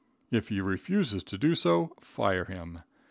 If 0.31 0.49
he 0.49 0.61
refuses 0.61 1.23
to 1.25 1.37
do 1.37 1.53
so, 1.53 1.93
fire 1.99 2.45
him. 2.45 2.79